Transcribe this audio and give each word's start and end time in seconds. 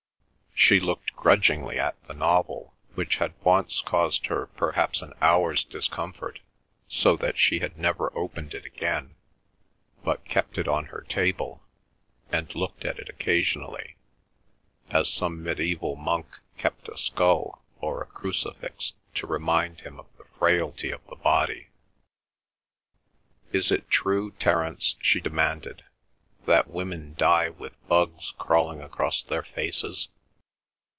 She 0.53 0.79
looked 0.79 1.15
grudgingly 1.15 1.79
at 1.79 2.01
the 2.05 2.13
novel 2.13 2.75
which 2.93 3.15
had 3.15 3.33
once 3.43 3.81
caused 3.81 4.27
her 4.27 4.45
perhaps 4.45 5.01
an 5.01 5.11
hour's 5.19 5.63
discomfort, 5.63 6.39
so 6.87 7.15
that 7.15 7.39
she 7.39 7.59
had 7.59 7.79
never 7.79 8.15
opened 8.15 8.53
it 8.53 8.63
again, 8.63 9.15
but 10.03 10.23
kept 10.23 10.59
it 10.59 10.67
on 10.67 10.85
her 10.85 11.03
table, 11.09 11.63
and 12.31 12.53
looked 12.53 12.85
at 12.85 12.99
it 12.99 13.09
occasionally, 13.09 13.95
as 14.91 15.09
some 15.11 15.41
medieval 15.41 15.95
monk 15.95 16.27
kept 16.57 16.87
a 16.89 16.97
skull, 16.97 17.63
or 17.79 18.03
a 18.03 18.05
crucifix 18.05 18.93
to 19.15 19.25
remind 19.25 19.81
him 19.81 19.99
of 19.99 20.05
the 20.19 20.25
frailty 20.37 20.91
of 20.91 21.03
the 21.07 21.15
body. 21.15 21.69
"Is 23.51 23.71
it 23.71 23.89
true, 23.89 24.29
Terence," 24.33 24.95
she 25.01 25.19
demanded, 25.19 25.83
"that 26.45 26.67
women 26.69 27.15
die 27.17 27.49
with 27.49 27.73
bugs 27.87 28.35
crawling 28.37 28.79
across 28.79 29.23
their 29.23 29.43
faces?" 29.43 30.09